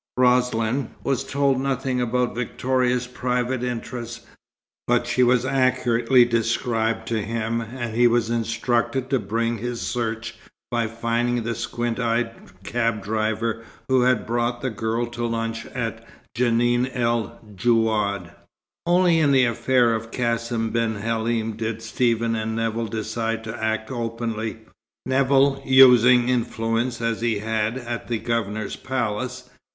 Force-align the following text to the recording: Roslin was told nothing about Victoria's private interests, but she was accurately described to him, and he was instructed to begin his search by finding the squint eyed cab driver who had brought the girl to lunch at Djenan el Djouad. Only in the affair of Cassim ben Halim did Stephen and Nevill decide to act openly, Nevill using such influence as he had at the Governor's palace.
Roslin 0.17 0.89
was 1.03 1.23
told 1.23 1.59
nothing 1.61 2.01
about 2.01 2.33
Victoria's 2.33 3.05
private 3.05 3.61
interests, 3.63 4.25
but 4.87 5.05
she 5.05 5.21
was 5.21 5.45
accurately 5.45 6.25
described 6.25 7.07
to 7.09 7.21
him, 7.21 7.61
and 7.61 7.93
he 7.95 8.07
was 8.07 8.31
instructed 8.31 9.11
to 9.11 9.19
begin 9.19 9.59
his 9.59 9.79
search 9.79 10.33
by 10.71 10.87
finding 10.87 11.43
the 11.43 11.53
squint 11.53 11.99
eyed 11.99 12.31
cab 12.63 13.03
driver 13.03 13.63
who 13.89 14.01
had 14.01 14.25
brought 14.25 14.61
the 14.61 14.71
girl 14.71 15.05
to 15.05 15.23
lunch 15.23 15.67
at 15.67 16.03
Djenan 16.33 16.87
el 16.95 17.39
Djouad. 17.53 18.31
Only 18.87 19.19
in 19.19 19.31
the 19.31 19.45
affair 19.45 19.93
of 19.93 20.09
Cassim 20.09 20.71
ben 20.71 20.95
Halim 20.95 21.55
did 21.55 21.83
Stephen 21.83 22.35
and 22.35 22.55
Nevill 22.55 22.87
decide 22.87 23.43
to 23.43 23.63
act 23.63 23.91
openly, 23.91 24.61
Nevill 25.05 25.61
using 25.63 26.21
such 26.21 26.29
influence 26.31 27.01
as 27.01 27.21
he 27.21 27.37
had 27.37 27.77
at 27.77 28.07
the 28.07 28.17
Governor's 28.17 28.75
palace. 28.75 29.47